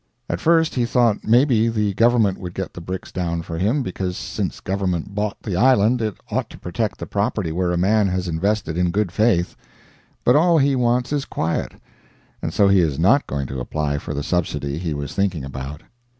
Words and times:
At 0.27 0.39
first, 0.39 0.73
he 0.73 0.83
thought 0.85 1.23
maybe 1.27 1.67
the 1.69 1.93
government 1.93 2.39
would 2.39 2.55
get 2.55 2.73
the 2.73 2.81
bricks 2.81 3.11
down 3.11 3.43
for 3.43 3.59
him, 3.59 3.83
because 3.83 4.17
since 4.17 4.59
government 4.59 5.13
bought 5.13 5.37
the 5.43 5.55
island, 5.55 6.01
it 6.01 6.15
ought 6.31 6.49
to 6.49 6.57
protect 6.57 6.97
the 6.97 7.05
property 7.05 7.51
where 7.51 7.71
a 7.71 7.77
man 7.77 8.07
has 8.07 8.27
invested 8.27 8.79
in 8.79 8.89
good 8.89 9.11
faith; 9.11 9.55
but 10.25 10.35
all 10.35 10.57
he 10.57 10.75
wants 10.75 11.13
is 11.13 11.23
quiet, 11.25 11.73
and 12.41 12.51
so 12.51 12.67
he 12.67 12.79
is 12.79 12.97
not 12.97 13.27
going 13.27 13.45
to 13.45 13.59
apply 13.59 13.99
for 13.99 14.15
the 14.15 14.23
subsidy 14.23 14.79
he 14.79 14.95
was 14.95 15.13
thinking 15.13 15.45
about. 15.45 15.83